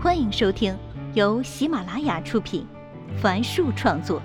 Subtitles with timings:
[0.00, 0.78] 欢迎收听
[1.14, 2.64] 由喜马拉雅出品，
[3.20, 4.22] 凡树创作，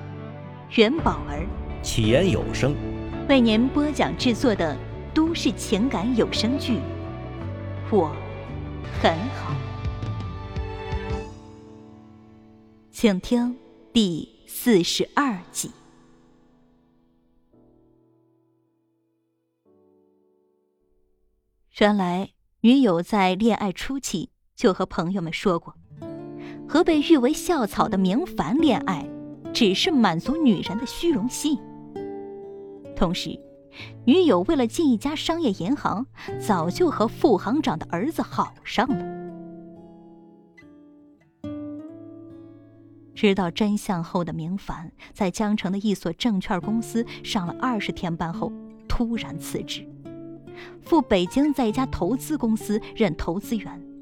[0.76, 1.48] 元宝儿
[1.82, 2.76] 起言有声
[3.28, 4.78] 为您播讲制作的
[5.16, 6.74] 都市情感有声剧
[7.90, 8.16] 《我
[9.02, 9.52] 很好》，
[12.92, 13.58] 请听
[13.92, 15.72] 第四十二集。
[21.80, 22.30] 原来，
[22.62, 24.33] 女友在恋爱初期。
[24.56, 25.76] 就和朋友们说过，
[26.68, 29.08] 和被誉为校草的明凡恋爱，
[29.54, 31.58] 只是满足女人的虚荣心。
[32.96, 33.40] 同时，
[34.06, 36.06] 女友为了进一家商业银行，
[36.40, 39.24] 早就和副行长的儿子好上了。
[43.16, 48.52] 知道真相后的明凡，在江城的一所证券公司上了二十天班后，
[48.88, 49.88] 突然辞职，
[50.82, 53.93] 赴北京在一家投资公司任投资员。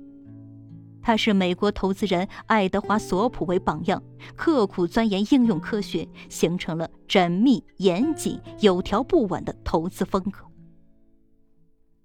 [1.02, 4.02] 他是美国投资人爱德华·索普为榜样，
[4.36, 10.46] 刻苦钻研应用科学，形成了缜密、严谨、有条不紊的投资风格。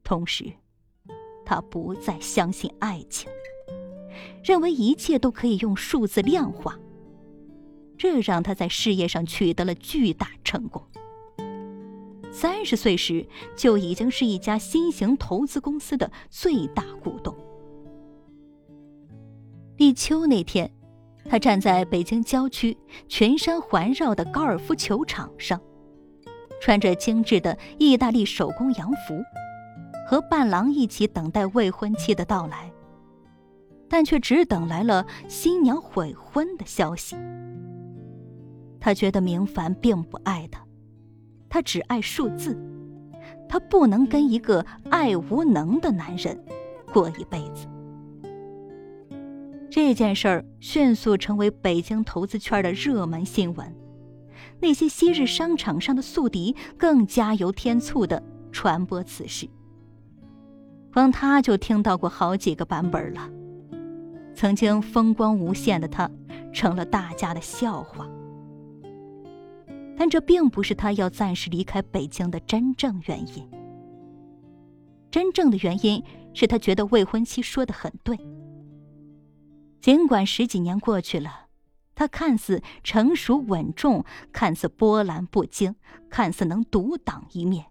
[0.03, 0.50] 同时，
[1.44, 3.28] 他不再相信爱情，
[4.42, 6.78] 认为一切都可以用数字量化，
[7.98, 10.83] 这让他在事业上取得了巨大成功。
[12.33, 17.35] 三十岁时就已经是一家新型投资公司的最大股东。
[19.97, 20.70] 秋那天，
[21.25, 22.77] 他站在北京郊区
[23.08, 25.58] 群山环绕的高尔夫球场上，
[26.61, 29.19] 穿着精致的意大利手工洋服，
[30.06, 32.70] 和伴郎一起等待未婚妻的到来，
[33.88, 37.16] 但却只等来了新娘悔婚的消息。
[38.78, 40.62] 他觉得明凡并不爱他，
[41.48, 42.55] 他只爱数字，
[43.48, 46.38] 他不能跟一个爱无能的男人
[46.92, 47.66] 过一辈子。
[49.77, 53.77] 这件事儿迅速成为北京投资圈的热门新闻，
[54.58, 59.47] 那些昔日商场上的宿敌更加油添醋的传播此事。
[60.94, 63.31] 光他就听到过好几个版本了。
[64.34, 66.10] 曾经风光无限的他，
[66.54, 68.08] 成了大家的笑话。
[69.94, 73.47] 但这并不是他要暂时离开北京的真正原因。
[75.10, 78.19] 真正的原因是他觉得未婚妻说的很对。
[79.86, 81.47] 尽管十几年过去了，
[81.94, 85.76] 他看似成熟稳重，看似波澜不惊，
[86.10, 87.66] 看似能独当一面，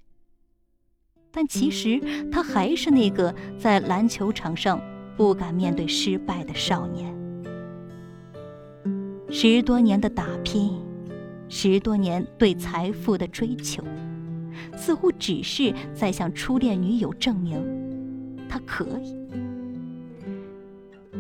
[1.29, 1.99] 但其实
[2.31, 4.81] 他还是那个在篮球场上
[5.17, 7.13] 不敢面对失败的少年。
[9.29, 10.81] 十多年的打拼，
[11.49, 13.83] 十多年对财富的追求，
[14.77, 17.59] 似乎只是在向初恋女友证明，
[18.47, 19.13] 他可以。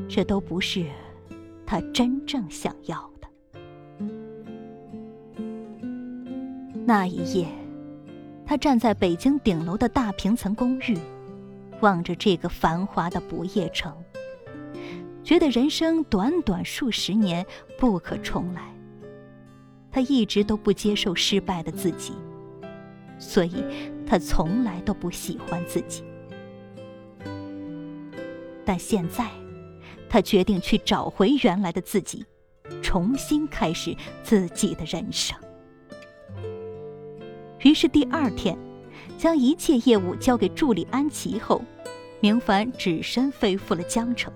[0.07, 0.85] 这都不是
[1.65, 3.27] 他真正想要的。
[6.85, 7.47] 那一夜，
[8.45, 10.97] 他站在北京顶楼的大平层公寓，
[11.81, 13.91] 望着这个繁华的不夜城，
[15.23, 17.43] 觉得人生短短数十年
[17.79, 18.71] 不可重来。
[19.91, 22.13] 他一直都不接受失败的自己，
[23.17, 23.63] 所以
[24.05, 26.03] 他从来都不喜欢自己。
[28.63, 29.27] 但现在。
[30.15, 32.25] 他决定去找回原来的自己，
[32.81, 33.93] 重新开始
[34.23, 35.37] 自己的人生。
[37.59, 38.57] 于是第二天，
[39.17, 41.61] 将一切业务交给助理安琪后，
[42.21, 44.31] 明凡只身飞赴了江城。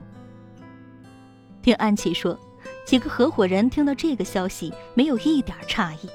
[1.61, 2.37] 听安琪说，
[2.85, 6.09] 几个合伙人听到这个消息没有一点诧异，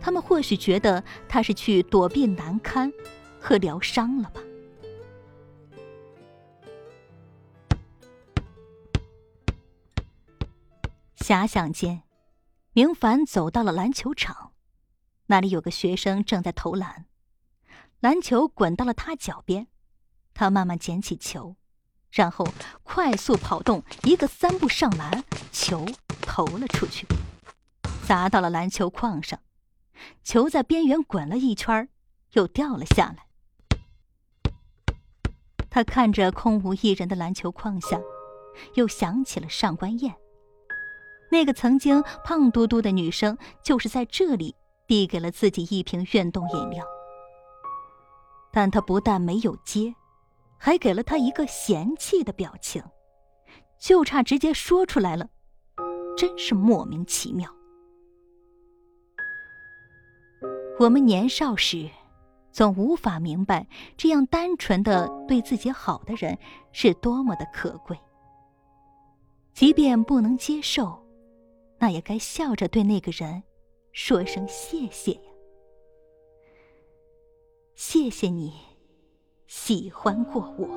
[0.00, 2.92] 他们或许觉得他是去躲避难堪
[3.40, 4.40] 和疗伤了吧。
[11.22, 12.02] 遐想间，
[12.72, 14.52] 明凡走到了篮球场，
[15.26, 17.06] 那里有个学生正在投篮，
[18.00, 19.68] 篮球滚到了他脚边，
[20.34, 21.54] 他慢慢捡起球，
[22.10, 22.48] 然后
[22.82, 25.86] 快速跑动，一个三步上篮，球
[26.20, 27.06] 投了出去，
[28.04, 29.38] 砸到了篮球框上，
[30.24, 31.88] 球在边缘滚了一圈，
[32.32, 33.26] 又掉了下来。
[35.70, 38.00] 他看着空无一人的篮球框下，
[38.74, 40.16] 又想起了上官燕。
[41.32, 44.54] 那个曾经胖嘟嘟的女生，就是在这里
[44.86, 46.84] 递给了自己一瓶运动饮料，
[48.52, 49.94] 但她不但没有接，
[50.58, 52.84] 还给了他一个嫌弃的表情，
[53.78, 55.30] 就差直接说出来了，
[56.18, 57.50] 真是莫名其妙。
[60.78, 61.88] 我们年少时，
[62.50, 66.36] 总无法明白这样单纯的对自己好的人
[66.72, 67.98] 是多么的可贵。
[69.54, 71.01] 即便不能接受，
[71.82, 73.42] 那也该笑着对那个人
[73.90, 75.20] 说声谢谢呀。
[77.74, 78.52] 谢谢你，
[79.48, 80.68] 喜欢过我。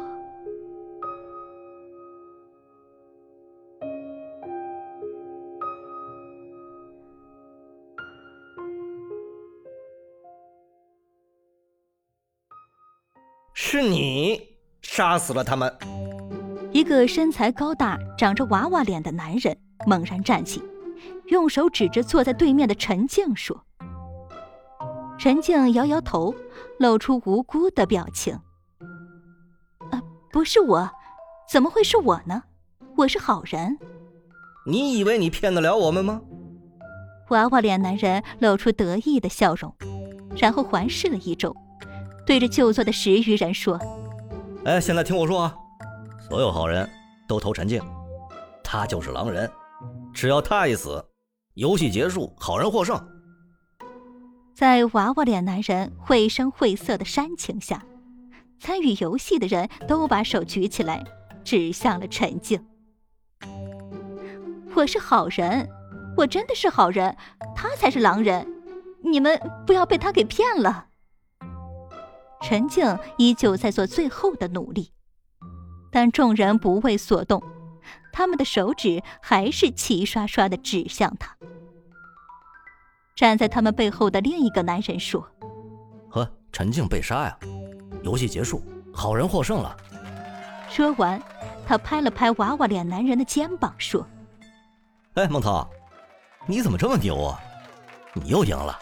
[13.53, 15.71] 是你杀死了他们。
[16.71, 19.55] 一个身材高大、长着娃娃脸的男人
[19.85, 20.61] 猛然站起，
[21.27, 23.65] 用手指着坐在对面的陈静说
[25.17, 26.33] ：“陈静摇摇头，
[26.79, 28.33] 露出无辜的表情。
[29.91, 30.01] 啊，
[30.31, 30.89] 不是我，
[31.49, 32.43] 怎么会是我呢？
[32.97, 33.77] 我是好人。
[34.67, 36.21] 你以为你骗得了我们吗？”
[37.29, 39.73] 娃娃脸男人露出得意的笑容，
[40.37, 41.55] 然后环视了一周。
[42.25, 43.79] 对着就坐的十余人说
[44.65, 45.55] ：“哎，现在听我说啊，
[46.29, 46.87] 所有好人
[47.27, 47.81] 都投陈静，
[48.63, 49.49] 他就是狼人，
[50.15, 51.05] 只要他一死，
[51.55, 52.97] 游戏结束，好人获胜。”
[54.55, 57.85] 在娃娃脸男人绘声绘色的煽情下，
[58.57, 61.03] 参与游戏的人都把手举起来，
[61.43, 62.65] 指向了陈静。
[64.73, 65.69] 我是好人，
[66.15, 67.17] 我真的是好人，
[67.53, 68.47] 他才是狼人，
[69.03, 70.87] 你们不要被他给骗了。
[72.41, 74.93] 陈静依旧在做最后的努力，
[75.91, 77.43] 但众人不为所动，
[78.15, 81.35] 他们的手指还是齐刷刷的指向他。
[83.13, 85.29] 站在他们背后的另一个男人说
[86.09, 87.37] ：“呵，陈静被杀呀，
[88.03, 88.63] 游戏结束，
[88.93, 89.75] 好人获胜了。”
[90.71, 91.21] 说完，
[91.67, 94.07] 他拍了拍娃娃脸男人的肩膀说
[95.15, 95.69] ：“哎，孟涛，
[96.47, 97.37] 你怎么这么牛啊？
[98.13, 98.79] 你又赢了。”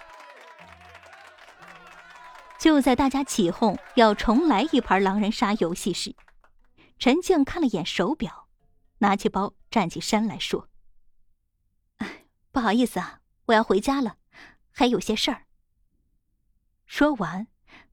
[2.62, 6.16] 就在大家起哄要重来一盘狼人杀游戏时，
[7.00, 8.46] 陈静看了眼手表，
[9.04, 10.70] 拿起包站起身来说
[12.54, 14.16] ：“不好意思啊，我要回家了，
[14.72, 15.44] 还有些事儿。”
[16.88, 17.48] 说完，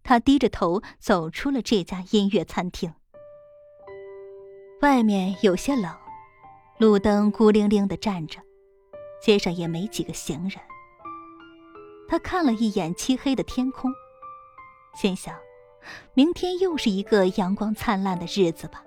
[0.04, 2.94] 他低着头走出了这家音乐餐厅。
[4.82, 5.92] 外面有些冷，
[6.78, 8.40] 路灯孤零零的站着，
[9.20, 10.60] 街上也没几个行人。
[12.08, 13.92] 他看了一眼漆黑的天空。
[14.94, 15.36] 心想，
[16.14, 18.84] 明天又是一个阳光灿烂的日子吧。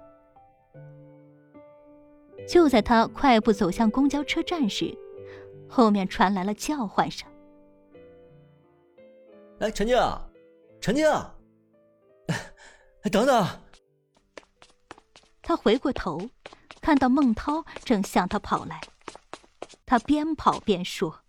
[2.48, 4.98] 就在他快步走向公交车站时，
[5.70, 7.28] 后面传来了叫唤声
[9.60, 9.98] ：“哎，陈静，
[10.82, 11.06] 陈静，
[12.28, 13.48] 哎，等等！”
[15.42, 16.30] 他回过头，
[16.82, 18.80] 看到孟涛正向他跑来，
[19.86, 21.22] 他边跑边说：“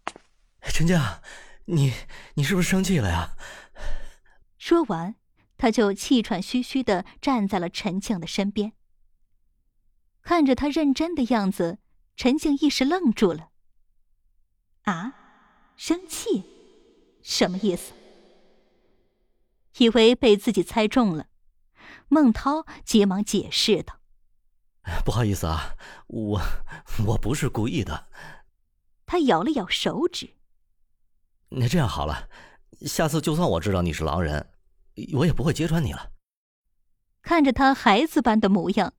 [0.62, 0.98] 陈静，
[1.64, 1.92] 你
[2.34, 3.36] 你是不是生气了呀？”
[4.58, 5.14] 说完，
[5.56, 8.72] 他就气喘吁吁的站在了陈静的身边。
[10.24, 11.78] 看着他认真的样子，
[12.16, 13.50] 陈静一时愣住了。
[14.84, 15.14] 啊，
[15.76, 16.44] 生气？
[17.22, 17.92] 什么意思？
[19.78, 21.26] 以为被自己猜中了，
[22.08, 24.00] 孟涛急忙解释道
[25.04, 25.74] ：“不好意思啊，
[26.06, 26.40] 我
[27.06, 28.08] 我不是故意的。”
[29.04, 30.30] 他咬了咬手指。
[31.50, 32.28] 那这样好了，
[32.86, 34.50] 下次就算我知道你是狼人。
[35.12, 36.12] 我也不会揭穿你了。
[37.20, 38.94] 看着他孩子般的模样，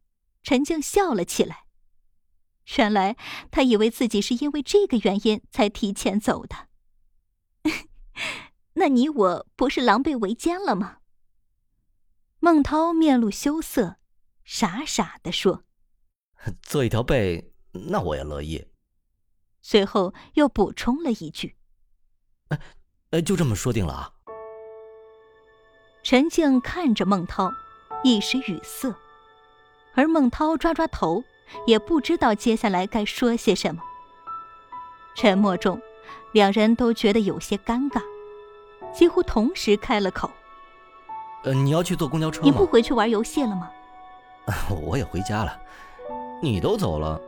[0.46, 1.66] 陈静笑了起来。
[2.78, 3.18] 原来
[3.50, 6.70] 他以为自己是因为这个原因才提前走的。
[8.74, 11.00] 那你我不是狼狈为奸了吗？
[12.40, 13.98] 孟涛面露羞涩，
[14.44, 15.64] 傻傻的说
[16.62, 18.68] ：“做一条背，那我也乐意。”
[19.64, 21.58] 随后又补充了一句
[22.50, 22.60] ：“哎，
[23.12, 24.14] 哎，就这么说定了啊。”
[26.04, 27.52] 陈静看着孟涛，
[28.04, 28.96] 一时语塞，
[29.96, 31.24] 而孟涛抓抓头，
[31.66, 33.82] 也不知道接下来该说些什么。
[35.16, 35.82] 沉默中，
[36.34, 38.02] 两人都觉得有些尴尬，
[38.94, 40.30] 几乎同时开了口
[41.46, 42.46] ：“呃，你要去坐公交车吗？
[42.46, 43.72] 你不回去玩游戏了吗
[44.86, 45.58] ？”“我也回家了。
[46.44, 47.20] 你都走了，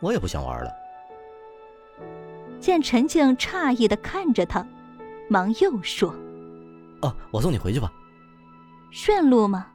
[0.00, 0.70] 我也不想玩了。”
[2.60, 4.66] 见陈静诧异的看着他，
[5.28, 6.14] 忙又说
[7.02, 7.92] ：“哦，我送你回去吧。”
[8.92, 9.66] 顺路吗？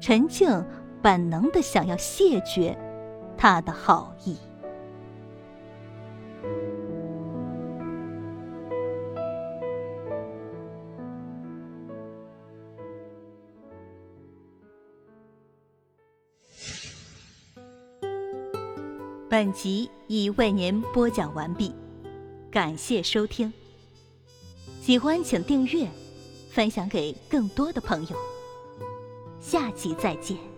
[0.00, 0.64] 陈静
[1.02, 2.76] 本能的想要谢绝
[3.36, 4.36] 他的好意。
[19.28, 21.74] 本集已为您播讲完毕，
[22.50, 23.52] 感谢收听。
[24.80, 25.86] 喜欢请订阅。
[26.50, 28.16] 分享给更多的朋友，
[29.40, 30.57] 下期再见。